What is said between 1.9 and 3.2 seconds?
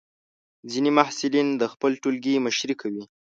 ټولګي مشري کوي.